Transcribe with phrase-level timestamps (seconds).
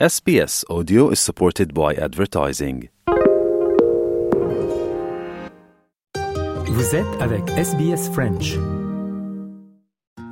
[0.00, 2.88] SBS Audio is supported by advertising.
[6.66, 8.56] Vous êtes avec SBS French.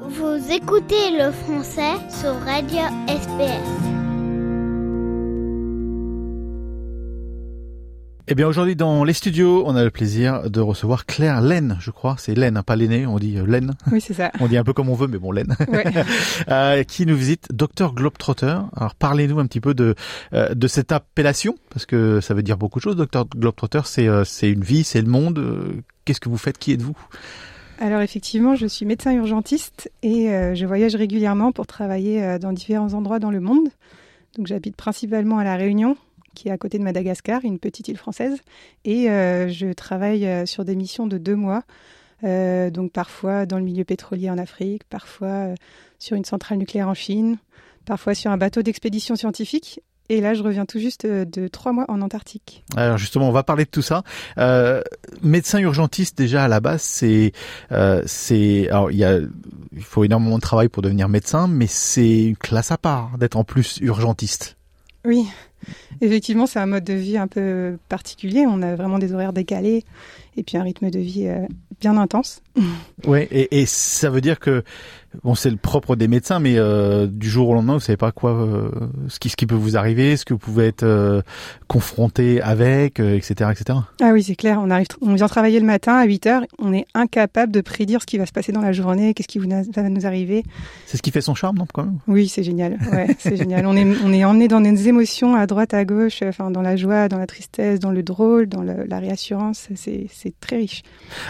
[0.01, 4.02] Vous écoutez le français sur Radio SBS.
[8.33, 11.91] Eh bien aujourd'hui dans les studios, on a le plaisir de recevoir Claire Laine, je
[11.91, 13.75] crois, c'est Laine, hein, pas l'aîné, on dit euh, Laine.
[13.93, 14.33] Oui, c'est ça.
[14.41, 15.55] On dit un peu comme on veut, mais bon, Laine.
[15.69, 15.85] Ouais.
[16.49, 18.57] Euh, qui nous visite, Docteur Globetrotter.
[18.75, 19.95] Alors parlez-nous un petit peu de
[20.33, 22.97] euh, de cette appellation, parce que ça veut dire beaucoup de choses.
[22.97, 25.85] Docteur Globetrotter, c'est euh, c'est une vie, c'est le monde.
[26.07, 26.57] Qu'est-ce que vous faites?
[26.57, 26.97] Qui êtes-vous?
[27.81, 33.19] Alors effectivement, je suis médecin urgentiste et je voyage régulièrement pour travailler dans différents endroits
[33.19, 33.69] dans le monde.
[34.39, 35.97] Donc j'habite principalement à La Réunion,
[36.35, 38.39] qui est à côté de Madagascar, une petite île française,
[38.85, 41.63] et euh, je travaille euh, sur des missions de deux mois.
[42.25, 45.49] Euh, donc parfois dans le milieu pétrolier en Afrique, parfois
[45.99, 47.39] sur une centrale nucléaire en Chine,
[47.85, 49.81] parfois sur un bateau d'expédition scientifique.
[50.09, 52.65] Et là, je reviens tout juste de trois mois en Antarctique.
[52.77, 54.03] Alors justement, on va parler de tout ça.
[54.37, 54.83] Euh,
[55.23, 57.33] médecin urgentiste déjà à la base, c'est
[57.71, 59.21] euh, c'est alors il y a
[59.73, 63.37] il faut énormément de travail pour devenir médecin, mais c'est une classe à part d'être
[63.37, 64.57] en plus urgentiste.
[65.05, 65.27] Oui,
[66.01, 68.45] effectivement, c'est un mode de vie un peu particulier.
[68.47, 69.85] On a vraiment des horaires décalés
[70.37, 71.47] et puis un rythme de vie euh,
[71.81, 72.43] bien intense.
[73.07, 74.63] Ouais, et, et ça veut dire que
[75.25, 78.13] bon, c'est le propre des médecins, mais euh, du jour au lendemain, vous savez pas
[78.13, 78.71] quoi, euh,
[79.09, 81.21] ce qui ce qui peut vous arriver, ce que vous pouvez être euh,
[81.67, 83.79] confronté avec, etc., etc.
[84.01, 84.61] Ah oui, c'est clair.
[84.63, 86.43] On arrive, on vient travailler le matin à 8 heures.
[86.61, 89.39] On est incapable de prédire ce qui va se passer dans la journée, qu'est-ce qui
[89.41, 90.45] vous va nous arriver.
[90.87, 91.99] C'est ce qui fait son charme, non, quand même?
[92.07, 92.79] Oui, c'est génial.
[92.93, 93.67] Ouais, c'est génial.
[93.67, 96.77] On est, on est emmené dans des émotions à droite, à gauche, enfin dans la
[96.77, 99.69] joie, dans la tristesse, dans le drôle, dans le- la réassurance.
[99.75, 100.83] C'est, c'est très riche.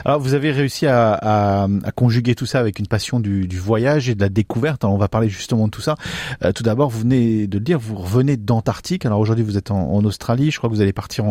[0.04, 4.20] Alors, vous avez réussi à, conjuguer tout ça avec une passion du, voyage et de
[4.20, 4.84] la découverte.
[4.84, 5.96] On va parler justement de tout ça.
[6.44, 9.06] Euh, tout d'abord, vous venez de le dire, vous revenez d'Antarctique.
[9.06, 10.50] Alors aujourd'hui, vous êtes en, Australie.
[10.50, 11.24] Je crois que vous allez partir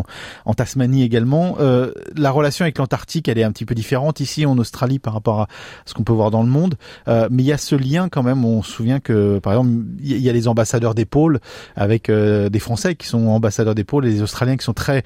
[0.45, 1.57] en, Tasmanie également.
[1.59, 5.13] Euh, la relation avec l'Antarctique, elle est un petit peu différente ici en Australie par
[5.13, 5.47] rapport à
[5.85, 6.75] ce qu'on peut voir dans le monde.
[7.07, 8.45] Euh, mais il y a ce lien quand même.
[8.45, 11.41] On se souvient que, par exemple, il y a- les ambassadeurs des pôles
[11.75, 15.03] avec des Français qui sont ambassadeurs des pôles et des Australiens qui sont très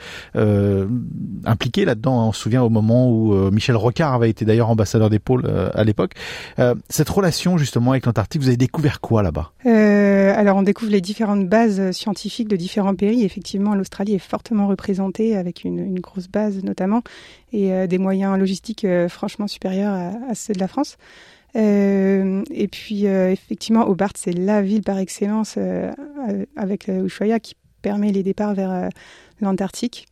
[1.46, 2.28] impliqués là-dedans.
[2.28, 5.46] On se souvient au moment où euh, Michel Rocard avait été d'ailleurs ambassadeur des pôles
[5.46, 6.12] euh, à l'époque.
[6.60, 9.52] Euh, cette relation justement avec l'Antarctique, vous avez découvert quoi là-bas?
[9.66, 13.24] Alors, on découvre les différentes bases scientifiques de différents pays.
[13.24, 17.02] Effectivement, l'Australie est fortement représentée avec une, grosse base notamment
[17.54, 20.98] et des moyens logistiques franchement supérieurs à, ceux de la France.
[21.56, 25.58] Et puis, effectivement, Hobart, c'est la ville par excellence
[26.58, 28.90] avec Ushuaia qui permet les départs vers
[29.40, 30.08] l'Antarctique.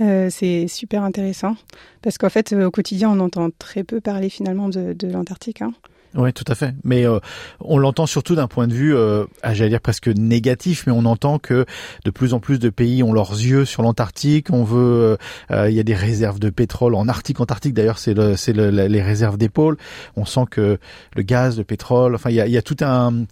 [0.00, 1.56] Euh, c'est super intéressant
[2.02, 5.60] parce qu'en fait, euh, au quotidien, on entend très peu parler finalement de, de l'Antarctique.
[5.62, 5.72] Hein.
[6.16, 6.74] Oui, tout à fait.
[6.82, 7.20] Mais euh,
[7.60, 11.04] on l'entend surtout d'un point de vue, euh, ah, j'allais dire presque négatif, mais on
[11.04, 11.66] entend que
[12.04, 14.48] de plus en plus de pays ont leurs yeux sur l'Antarctique.
[14.50, 15.16] On veut, euh,
[15.52, 17.38] euh, il y a des réserves de pétrole en Arctique.
[17.38, 19.76] Antarctique, d'ailleurs, c'est le, c'est le- les réserves des pôles.
[20.16, 20.78] On sent que
[21.14, 23.26] le gaz, le pétrole, enfin, il y a, il y a tout un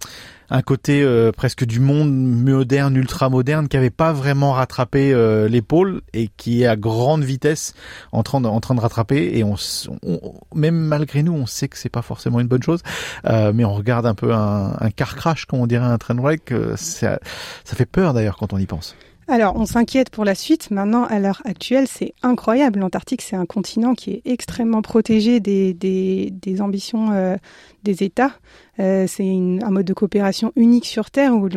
[0.49, 5.47] un côté euh, presque du monde moderne, ultra moderne, qui avait pas vraiment rattrapé euh,
[5.67, 7.73] pôles et qui est à grande vitesse
[8.11, 9.31] en train de, en train de rattraper.
[9.37, 9.55] Et on,
[10.03, 12.81] on- même malgré nous, on sait que c'est pas forcément une bonne chose.
[13.25, 16.15] Euh, mais on regarde un peu un, un car crash, comme on dirait un train
[16.15, 16.51] wreck.
[16.51, 17.19] euh, Ça,
[17.65, 18.95] ça fait peur d'ailleurs quand on y pense.
[19.27, 20.71] Alors, on s'inquiète pour la suite.
[20.71, 22.79] Maintenant, à l'heure actuelle, c'est incroyable.
[22.79, 27.35] L'Antarctique, c'est un continent qui est extrêmement protégé des, des, des ambitions euh,
[27.83, 28.31] des États.
[28.79, 31.49] Euh, c'est un mode de coopération unique sur Terre où,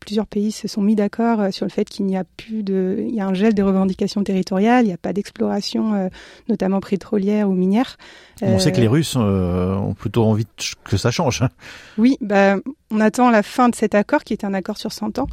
[0.00, 3.04] plusieurs pays se sont mis d'accord euh, sur le fait qu'il n'y a plus de,
[3.08, 6.08] il y a un gel des revendications territoriales, il n'y a pas d'exploration, euh,
[6.48, 7.96] notamment pétrolière ou minière.
[8.42, 10.46] On sait que les Russes ont plutôt envie
[10.84, 11.42] que ça change.
[11.42, 11.48] hein.
[11.96, 12.56] Oui, bah,
[12.90, 15.26] on attend la fin de cet accord qui est un accord sur 100 ans.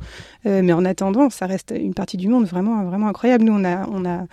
[0.44, 3.44] Mais en attendant, ça reste une partie du monde vraiment, vraiment incroyable.
[3.44, 4.24] Nous, on a, on a,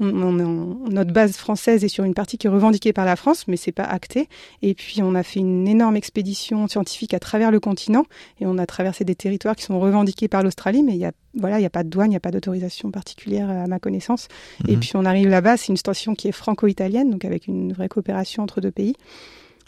[0.00, 3.16] on, on- on- notre base française est sur une partie qui est revendiquée par la
[3.16, 4.28] France, mais c'est pas acté.
[4.62, 8.04] Et puis, on a fait une énorme expédition scientifique à travers le continent
[8.40, 11.12] et on a traversé des territoires qui sont revendiqués par l'Australie, mais il y a,
[11.38, 13.78] voilà, il y a pas de douane, il n'y a pas d'autorisation particulière à ma
[13.78, 14.28] connaissance.
[14.68, 14.80] Et Mhm.
[14.80, 18.42] puis, on arrive là-bas, c'est une station qui est franco-italienne, donc avec une vraie coopération
[18.42, 18.94] entre deux pays.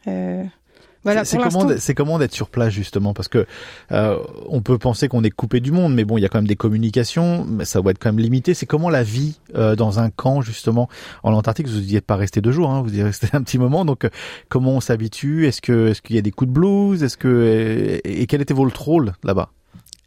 [0.07, 0.45] Euh,
[1.09, 3.47] voilà, c'est comment, c'est comment d'être sur place justement parce que
[3.93, 6.39] euh, on peut penser qu'on est coupé du monde, mais bon, il y a quand
[6.39, 8.55] même des communications, mais ça doit être quand même limité.
[8.55, 10.89] C'est comment la vie euh, dans un camp justement
[11.23, 11.69] en Antarctique?
[11.69, 13.85] Vous n'y êtes pas resté deux jours, hein, vous y resté un petit moment.
[13.85, 14.11] Donc euh,
[14.49, 15.47] comment on s'habitue?
[15.47, 17.03] Est-ce que est-ce qu'il y a des coups de blues?
[17.03, 19.51] Est-ce que et, et quel était votre rôle là-bas?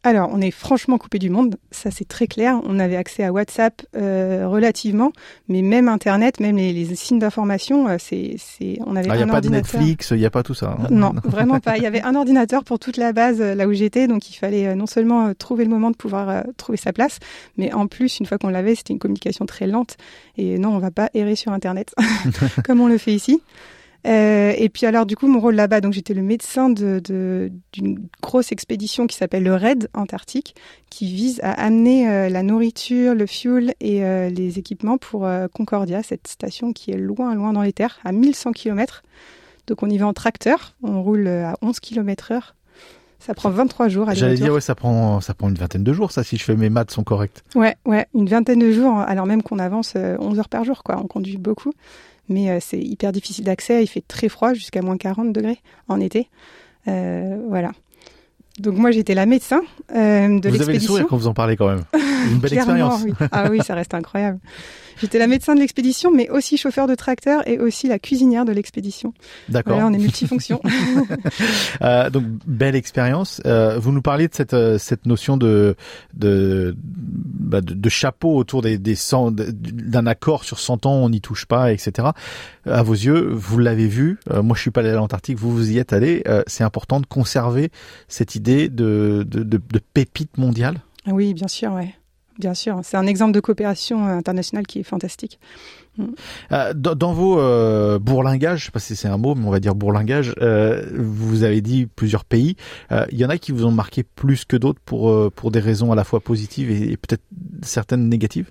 [0.03, 2.59] Alors, on est franchement coupé du monde, ça c'est très clair.
[2.65, 5.11] On avait accès à WhatsApp euh, relativement,
[5.47, 9.17] mais même Internet, même les, les signes d'information, euh, c'est, c'est, on avait Ah, Il
[9.17, 9.49] n'y un a pas de.
[9.49, 10.75] Netflix, il n'y a pas tout ça.
[10.79, 10.87] hein.
[10.89, 11.77] Non, vraiment pas.
[11.77, 14.33] Il y avait un ordinateur pour toute la base euh, là où j'étais, donc il
[14.35, 17.19] fallait euh, non seulement trouver le moment de pouvoir trouver sa place,
[17.57, 19.97] mais en plus, une fois qu'on l'avait, c'était une communication très lente.
[20.35, 21.93] Et non, on va pas errer sur Internet
[22.65, 23.39] comme on le fait ici.
[24.07, 27.51] Euh, et puis alors du coup mon rôle là-bas, donc j'étais le médecin de, de-
[27.73, 30.55] d'une grosse expédition qui s'appelle le RAID Antarctique,
[30.89, 36.01] qui vise à amener euh, la nourriture, le fuel et euh, les équipements pour Concordia,
[36.03, 39.03] cette station qui est loin loin dans les terres, à 1100 km.
[39.67, 42.55] Donc on y va en tracteur, on roule à 11 km heure.
[43.19, 45.93] Ça prend 23 jours à J'allais dire, ouais, ça prend, ça prend une vingtaine de
[45.93, 47.43] jours, ça, si je fais mes maths sont corrects.
[47.53, 50.81] Ouais, ouais, une vingtaine de jours, alors même qu'on avance euh, 11 heures par jour,
[50.81, 50.97] quoi.
[50.99, 51.71] On conduit beaucoup,
[52.31, 53.83] mais euh, c'est hyper difficile d'accès.
[53.83, 56.29] Il fait très froid, jusqu'à moins 40 degrés en été.
[56.87, 57.71] Euh, voilà.
[58.59, 59.61] Donc moi, j'étais la médecin
[59.95, 60.87] euh, de vous avez le l'expédition.
[60.87, 61.83] sourire quand vous en parlez quand même.
[62.31, 63.01] Une belle expérience.
[63.03, 63.13] oui.
[63.31, 64.39] Ah oui, ça reste incroyable.
[65.01, 68.51] J'étais la médecin de l'expédition, mais aussi chauffeur de tracteur et aussi la cuisinière de
[68.51, 69.13] l'expédition.
[69.49, 69.73] D'accord.
[69.73, 70.61] Voilà, on est multifonction.
[71.81, 73.41] Euh, donc belle expérience.
[73.45, 75.75] Euh, vous nous parliez de cette euh, cette notion de
[76.13, 80.93] de bah, de, de chapeau autour des des 100 de- d'un accord sur 100 ans,
[80.95, 82.09] on n'y touche pas, etc.
[82.65, 84.19] À vos yeux, vous l'avez vu.
[84.29, 85.37] Euh, moi, je suis pas allé à l'Antarctique.
[85.39, 86.23] Vous vous y êtes allé.
[86.47, 87.71] C'est important de conserver
[88.07, 90.81] cette idée de de, de, de pépite mondiale?
[91.07, 91.95] Ah oui, bien sûr, ouais.
[92.39, 92.79] Bien sûr.
[92.83, 95.39] C'est un exemple de coopération euh, internationale qui est fantastique.
[96.51, 99.51] Euh, dans, dans vos euh, bourlingages, je sais pas si c'est un mot, mais on
[99.51, 102.55] va dire bourlingage, euh, vous avez dit plusieurs pays.
[102.91, 105.59] Euh, Il y en a qui vous ont marqué plus que d'autres pour pour des
[105.59, 107.23] raisons à la fois positives et, et peut-être
[107.61, 108.49] certaines négatives?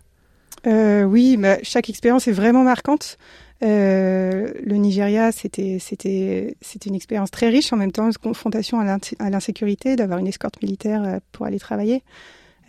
[0.67, 3.17] Oui, bah, chaque expérience est vraiment marquante.
[3.62, 8.81] Euh, le Nigeria, c'était c'était c'était une expérience très riche en même temps, une confrontation
[8.81, 12.03] à l'in- à l'insécurité, d'avoir une escorte militaire pour aller travailler.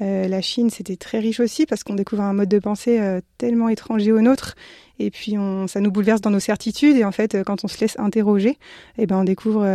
[0.01, 3.21] Euh, la Chine, c'était très riche aussi parce qu'on découvre un mode de pensée euh,
[3.37, 4.55] tellement étranger au nôtre,
[4.99, 5.35] et puis
[5.67, 6.97] ça nous bouleverse dans nos certitudes.
[6.97, 8.57] Et en fait, euh, quand on se laisse interroger,
[8.97, 9.65] eh ben on découvre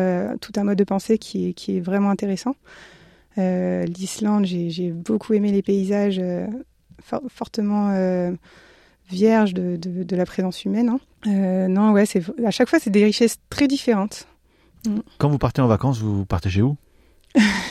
[0.41, 2.57] tout un mode de pensée qui est vraiment intéressant.
[3.37, 6.21] L'Islande, j'ai beaucoup aimé les paysages.
[7.03, 8.33] for- fortement euh,
[9.11, 10.89] vierge de, la présence humaine.
[10.89, 11.69] hein.
[11.69, 12.05] Non, ouais,
[12.45, 14.27] à chaque fois c'est des richesses très différentes.
[15.19, 16.77] Quand vous partez en vacances, vous partez chez où?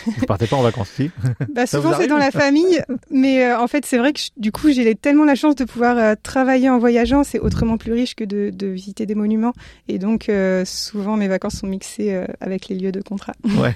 [0.05, 1.11] Vous partez pas en vacances ici
[1.53, 4.51] Bah, souvent c'est dans la famille, mais euh, en fait c'est vrai que je- du
[4.51, 8.15] coup j'ai tellement la chance de pouvoir euh, travailler en voyageant, c'est autrement plus riche
[8.15, 9.53] que de, de visiter des monuments,
[9.87, 13.33] et donc euh, souvent mes vacances sont mixées euh, avec les lieux de contrat.
[13.57, 13.75] Ouais.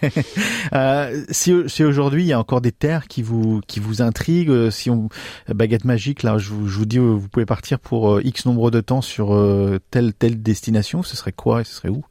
[0.74, 4.50] Euh, si si aujourd'hui il y a encore des terres qui vous qui vous intriguent,
[4.50, 5.10] euh, si on
[5.48, 8.46] baguette magique là, je vous, je vous dis euh, vous pouvez partir pour euh, X
[8.46, 12.04] nombre de temps sur euh, telle telle destination, ce serait quoi et ce serait où?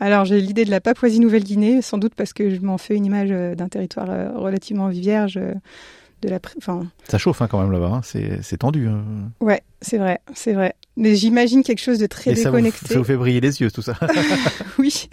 [0.00, 3.28] Alors j'ai l'idée de la Papouasie-Nouvelle-Guinée, sans doute parce que je m'en fais une image
[3.30, 5.36] euh, d'un territoire euh, relativement vierge.
[5.36, 5.54] euh,
[6.22, 8.00] de la, enfin, Ça chauffe hein, quand même là-bas, hein.
[8.02, 8.88] c'est tendu.
[8.88, 9.04] hein.
[9.40, 10.74] Ouais, c'est vrai, c'est vrai.
[10.96, 12.86] Mais j'imagine quelque chose de très Et ça vous, déconnecté.
[12.88, 13.92] ça vous fait briller les yeux tout ça.
[14.78, 15.10] oui.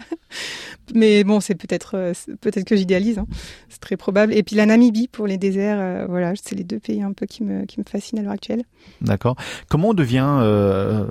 [0.94, 3.18] Mais bon, c'est peut-être euh, peut-être que j'idéalise.
[3.19, 3.25] hein.
[3.69, 4.33] C'est très probable.
[4.33, 7.25] Et puis la Namibie pour les déserts, euh, voilà, c'est les deux pays un peu
[7.25, 8.63] qui me qui me fascinent à l'heure actuelle.
[9.01, 9.35] D'accord.
[9.69, 11.06] Comment on devient euh,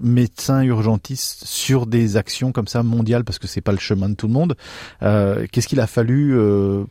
[0.00, 4.14] médecin urgentiste sur des actions comme ça mondiales parce que c'est pas le chemin de
[4.14, 4.54] tout le monde.
[5.00, 6.36] Qu'est-ce qu'il a fallu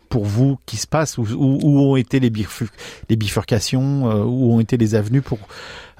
[0.10, 2.70] pour vous qui se passe où, où- ont été les, bifur-
[3.10, 5.40] les bifurcations Où ont été les avenues pour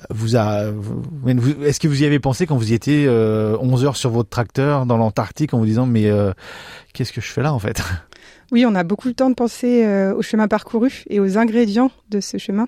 [0.10, 4.10] vous, Est-ce que vous y avez pensé quand vous y étiez euh, 11 heures sur
[4.12, 6.34] votre tracteur dans l'Antarctique en vous disant mais euh,
[6.94, 7.82] qu'est-ce que je fais là en fait?
[8.52, 11.92] Oui, on a beaucoup le temps de penser euh, au chemin parcouru et aux ingrédients
[12.10, 12.68] de ce chemin.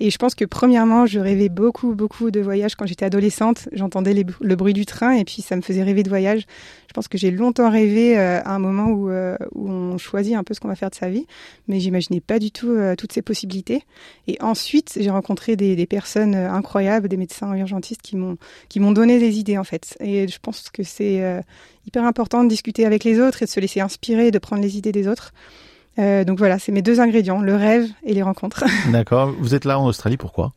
[0.00, 3.68] Et je pense que premièrement, je rêvais beaucoup, beaucoup de voyages quand j'étais adolescente.
[3.72, 6.46] J'entendais le bruit du train et puis ça me faisait rêver de voyage.
[6.88, 10.34] Je pense que j'ai longtemps rêvé euh, à un moment où, euh, où on choisit
[10.34, 11.26] un peu ce qu'on va faire de sa vie,
[11.68, 13.82] mais j'imaginais pas du tout euh, toutes ces possibilités.
[14.26, 18.38] Et ensuite, j'ai rencontré des, personnes incroyables, des médecins urgentistes qui m'ont
[18.68, 19.98] qui m'ont donné des idées en fait.
[20.00, 21.22] Et je pense que c'est
[21.86, 24.78] hyper important de discuter avec les autres et de se laisser inspirer, de prendre les
[24.78, 25.32] idées des autres.
[25.98, 28.64] Euh, donc voilà, c'est mes deux ingrédients, le rêve et les rencontres.
[28.92, 29.32] D'accord.
[29.38, 30.52] Vous êtes là en Australie pourquoi?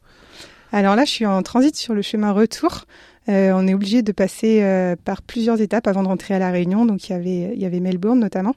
[0.71, 2.85] Alors là, je suis en transit sur le chemin retour.
[3.29, 6.51] Euh, on est obligé de passer euh, par plusieurs étapes avant de rentrer à la
[6.51, 6.85] Réunion.
[6.85, 8.55] Donc il y avait, il y avait Melbourne notamment,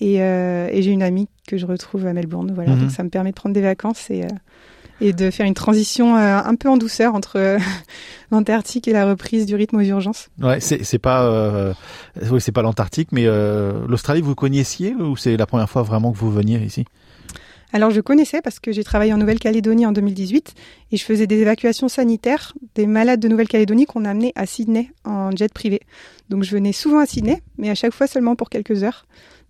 [0.00, 2.52] et, et j'ai une amie que je retrouve à Melbourne.
[2.54, 2.80] Voilà, Mhm.
[2.82, 4.24] donc ça me permet de prendre des vacances et
[5.00, 7.58] et de faire une transition euh, un peu en douceur entre euh,
[8.30, 10.28] l'Antarctique et la reprise du rythme aux urgences.
[10.40, 11.74] Ouais, c'est pas euh,
[12.30, 13.26] oui, c'est pas l'Antarctique, mais
[13.88, 16.84] l'Australie vous connaissiez ou c'est la première fois vraiment que vous veniez ici?
[17.72, 20.54] Alors je connaissais parce que j'ai travaillé en Nouvelle-Calédonie en 2018
[20.92, 25.30] et je faisais des évacuations sanitaires des malades de Nouvelle-Calédonie qu'on amenait à Sydney en
[25.32, 25.80] jet privé.
[26.30, 29.04] Donc je venais souvent à Sydney, mais à chaque fois seulement pour quelques heures.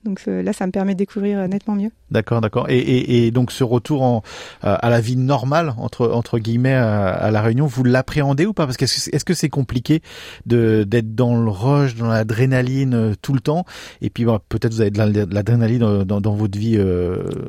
[0.07, 1.91] Donc euh, là, ça me permet de découvrir euh, nettement mieux.
[2.11, 2.67] D'accord, d'accord.
[2.69, 7.83] Et, donc ce retour euh, à la vie normale entre guillemets à, la Réunion, vous
[7.83, 8.67] l'appréhendez ou pas?
[8.67, 10.03] Parce que est-ce que c'est compliqué
[10.47, 13.65] d'être dans le rush, dans l'adrénaline tout le temps?
[14.01, 16.79] Et puis bah, peut-être vous avez de l'adrénaline dans, votre vie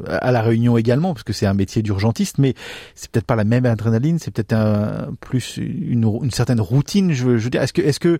[0.09, 2.55] à la Réunion également, parce que c'est un métier d'urgentiste, mais
[2.95, 7.13] c'est peut-être pas la même adrénaline, c'est peut-être plus une, certaine routine.
[7.13, 8.19] Je je veux dire, est-ce que est-ce que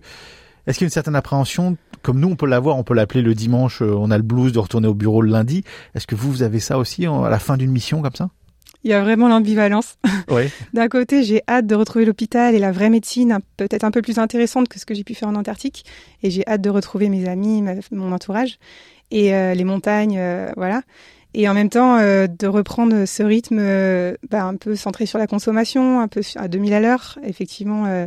[0.68, 3.22] est-ce qu'il y a une certaine appréhension, comme nous on peut l'avoir, on peut l'appeler
[3.22, 5.64] le dimanche, euh, on a le blues de retourner au bureau le lundi.
[5.94, 8.28] Est-ce que vous, vous avez ça aussi à la fin d'une mission comme ça
[8.84, 9.96] il y a vraiment l'ambivalence.
[10.30, 10.50] Oui.
[10.72, 14.18] D'un côté, j'ai hâte de retrouver l'hôpital et la vraie médecine, peut-être un peu plus
[14.18, 15.84] intéressante que ce que j'ai pu faire en Antarctique.
[16.22, 18.58] Et j'ai hâte de retrouver mes amis, mon entourage
[19.10, 20.82] et euh, les montagnes, euh, voilà.
[21.34, 23.58] Et en même temps, de reprendre ce rythme
[24.30, 27.18] bah, un peu centré sur la consommation, un peu à 2000 à l'heure.
[27.24, 28.06] Effectivement,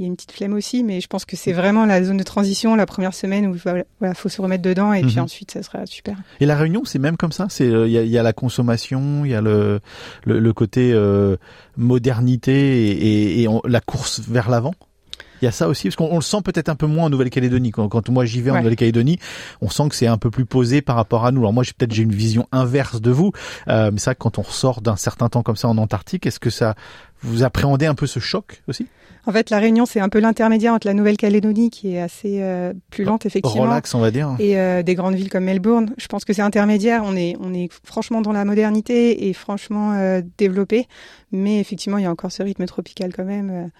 [0.00, 2.16] il y a une petite flemme aussi, mais je pense que c'est vraiment la zone
[2.16, 5.24] de transition, la première semaine où voilà, faut se remettre dedans et puis mhm.
[5.24, 6.16] ensuite ça sera super.
[6.40, 7.48] Et la Réunion, c'est même comme ça.
[7.50, 9.80] C'est euh, il y, a, la consommation, il y a le
[10.24, 11.36] le, côté euh,
[11.76, 14.72] modernité et, la course vers l'avant?
[15.42, 17.70] Il y a ça aussi, parce qu'on le sent peut-être un peu moins en Nouvelle-Calédonie.
[17.70, 19.18] Quand, quand, moi j'y vais en Nouvelle-Calédonie,
[19.60, 21.40] on sent que c'est un peu plus posé par rapport à nous.
[21.40, 23.32] Alors moi, j'ai peut-être j'ai une vision inverse de vous,
[23.68, 26.50] euh, mais ça, quand on ressort d'un certain temps comme ça en Antarctique, est-ce que
[26.50, 26.74] ça
[27.22, 28.86] vous appréhendez un peu ce choc aussi?
[29.26, 32.72] En fait, la Réunion, c'est un peu l'intermédiaire entre la Nouvelle-Calédonie, qui est assez euh,
[32.90, 35.92] plus lente effectivement, relax, on va dire, et euh, des grandes villes comme Melbourne.
[35.98, 37.02] Je pense que c'est intermédiaire.
[37.04, 40.88] On est on est franchement dans la modernité et franchement euh, développé,
[41.32, 43.70] mais effectivement, il y a encore ce rythme tropical quand même.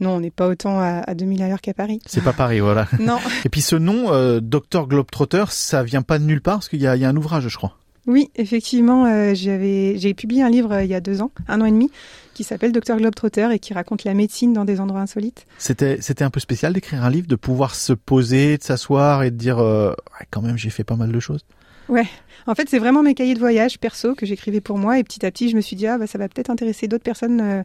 [0.00, 2.00] Non, on n'est pas autant à, à 2000 à l'heure qu'à Paris.
[2.06, 2.88] C'est pas Paris, voilà.
[2.98, 3.18] non.
[3.44, 6.80] Et puis ce nom, euh, Docteur Globetrotter, ça vient pas de nulle part, parce qu'il
[6.80, 7.76] y a, y a un ouvrage, je crois.
[8.06, 11.60] Oui, effectivement, euh, j'avais j'ai publié un livre euh, il y a deux ans, un
[11.60, 11.90] an et demi,
[12.34, 15.46] qui s'appelle Docteur Globetrotter et qui raconte la médecine dans des endroits insolites.
[15.58, 19.30] C'était c'était un peu spécial d'écrire un livre, de pouvoir se poser, de s'asseoir et
[19.30, 19.92] de dire euh,
[20.30, 21.44] quand même j'ai fait pas mal de choses.
[21.88, 22.06] Ouais,
[22.46, 25.26] en fait c'est vraiment mes cahiers de voyage perso que j'écrivais pour moi et petit
[25.26, 27.64] à petit je me suis dit ah bah ça va peut-être intéresser d'autres personnes.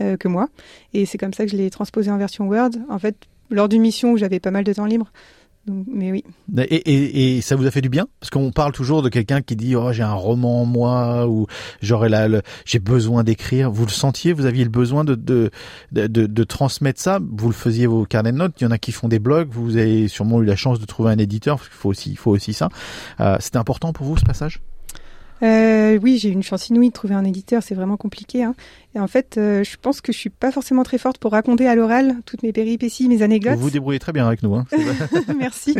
[0.00, 0.48] Euh, que moi.
[0.92, 2.72] Et c'est comme ça que je l'ai transposé en version Word.
[2.90, 3.16] En fait,
[3.50, 5.10] lors d'une mission où j'avais pas mal de temps libre.
[5.68, 6.22] Mais oui.
[6.68, 8.06] Et, ça vous a fait du bien?
[8.20, 11.46] Parce qu'on parle toujours de quelqu'un qui dit oh j'ai un roman en moi ou
[11.82, 12.28] j'aurais là
[12.64, 13.70] j'ai besoin d'écrire.
[13.70, 14.32] Vous le sentiez?
[14.32, 15.50] Vous aviez le besoin de de,
[15.90, 17.18] de de, transmettre ça?
[17.20, 18.54] Vous le faisiez vos carnets de notes?
[18.60, 19.48] Il y en a qui font des blogs.
[19.50, 22.16] Vous avez sûrement eu la chance de trouver un éditeur parce qu'il faut aussi il
[22.16, 22.68] faut aussi ça.
[23.18, 24.60] Euh, C'était important pour vous ce passage?
[25.42, 28.42] Euh, oui, j'ai eu une chance inouïe de trouver un éditeur, c'est vraiment compliqué.
[28.42, 28.54] Hein.
[28.96, 31.68] Et en fait, euh, je pense que je suis pas forcément très forte pour raconter
[31.68, 33.56] à l'oral toutes mes péripéties, mes anecdotes.
[33.56, 34.54] Vous vous débrouillez très bien avec nous.
[34.54, 34.64] Hein.
[35.38, 35.76] Merci.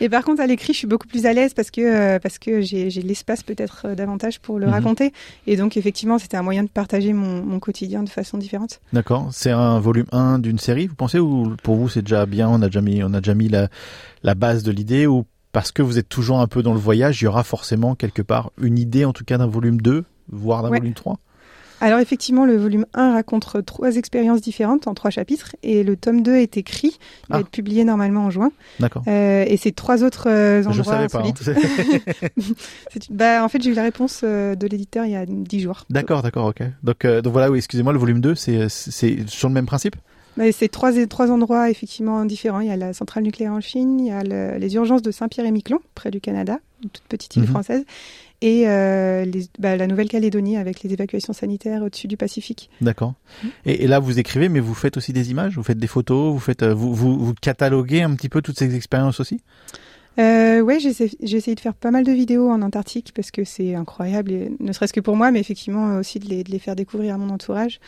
[0.00, 2.40] Et par contre, à l'écrit, je suis beaucoup plus à l'aise parce que euh, parce
[2.40, 4.72] que j'ai l'espace peut-être euh, davantage pour le mhm.
[4.72, 5.12] raconter.
[5.46, 8.80] Et donc, effectivement, c'était un moyen de partager mon, mon quotidien de façon différente.
[8.92, 9.28] D'accord.
[9.30, 12.62] C'est un volume 1 d'une série, vous pensez, ou pour vous c'est déjà bien On
[12.62, 13.68] a déjà mis, on a déjà mis la,
[14.24, 15.24] la base de l'idée, ou
[15.56, 18.20] parce que vous êtes toujours un peu dans le voyage, il y aura forcément quelque
[18.20, 21.18] part une idée en tout cas d'un volume 2, voire d'un volume 3
[21.78, 26.22] alors effectivement, le volume 1 raconte trois expériences différentes en trois chapitres et le tome
[26.22, 26.98] 2 est écrit,
[27.28, 27.40] il va ah.
[27.40, 28.50] être publié normalement en juin.
[28.80, 29.02] D'accord.
[29.08, 31.22] Euh, et c'est trois autres euh, endroits Je savais pas.
[31.22, 32.30] Hein.
[33.10, 35.84] bah, en fait, j'ai eu la réponse euh, de l'éditeur il y a dix jours.
[35.90, 36.62] D'accord, d'accord, ok.
[36.82, 38.68] Donc, euh, donc voilà, oui, excusez-moi, le volume 2, c'est
[39.26, 39.96] sur le même principe?
[40.52, 42.60] C'est trois, trois endroits effectivement différents.
[42.60, 45.80] Il y a la centrale nucléaire en Chine, il y a les urgences de Saint-Pierre-et-Miquelon,
[45.94, 47.48] près du Canada, une toute petite île mhm.
[47.48, 47.84] française,
[48.42, 52.70] et euh, les, bah, la Nouvelle-Calédonie avec les évacuations sanitaires au-dessus du Pacifique.
[52.80, 53.14] D'accord.
[53.42, 53.50] Mhm.
[53.64, 56.32] Et, et, là, vous écrivez, mais vous faites aussi des images, vous faites des photos,
[56.32, 59.40] vous faites, euh, vous, vous, vous cataloguez un petit peu toutes ces expériences aussi?
[60.18, 63.74] Euh, ouais, j'ai essayé de faire pas mal de vidéos en Antarctique parce que c'est
[63.74, 67.14] incroyable, ne serait-ce que pour moi, mais effectivement aussi de les, de les faire découvrir
[67.14, 67.80] à mon entourage.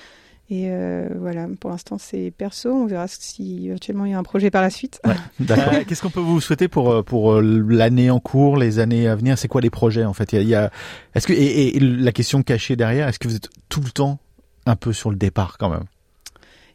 [0.50, 2.72] Et euh, voilà, pour l'instant c'est perso.
[2.72, 5.00] On verra si éventuellement il y a un projet par la suite.
[5.40, 5.74] D'accord.
[5.86, 9.14] Qu'est-ce qu'on peut vous souhaiter pour euh, pour euh, l'année en cours, les années à
[9.14, 9.36] venir?
[9.36, 10.32] C'est quoi les projets en fait?
[10.32, 10.70] Il y a,
[11.14, 14.18] est-ce que et, et, la question cachée derrière, est-ce que vous êtes tout le temps
[14.64, 15.84] un peu sur le départ quand même?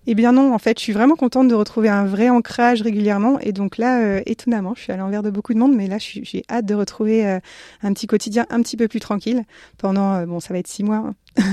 [0.05, 3.39] Eh bien non, en fait, je suis vraiment contente de retrouver un vrai ancrage régulièrement.
[3.39, 5.97] Et donc là, euh, étonnamment, je suis à l'envers de beaucoup de monde, mais là,
[5.97, 7.39] j'ai hâte de retrouver euh,
[7.81, 9.43] un petit quotidien un petit peu plus tranquille
[9.77, 11.13] pendant, euh, bon, ça va être six mois.
[11.37, 11.43] Hein.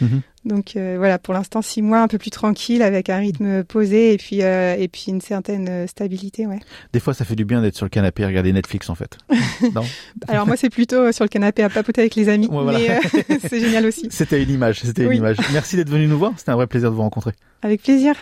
[0.00, 0.22] Mhm.
[0.44, 4.16] Donc voilà, pour l'instant, six mois un peu plus tranquille, avec un rythme posé et
[4.16, 6.58] puis et puis une certaine stabilité, ouais.
[6.92, 9.18] Des fois, ça fait du bien d'être sur le canapé et regarder Netflix, en fait.
[9.74, 9.82] non?
[10.28, 13.00] Alors moi, c'est plutôt sur le canapé à papoter avec les amis, mais
[13.48, 14.08] c'est génial aussi.
[14.10, 15.36] C'était une image, c'était une image.
[15.52, 17.32] Merci d'être venu nous voir, c'était un vrai plaisir de vous rencontrer.
[17.62, 18.14] Avec plaisir.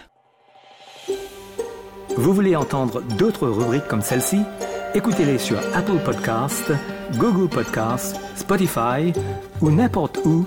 [2.17, 4.41] Vous voulez entendre d'autres rubriques comme celle-ci?
[4.95, 6.73] Écoutez-les sur Apple Podcasts,
[7.17, 9.13] Google Podcasts, Spotify
[9.61, 10.47] ou n'importe où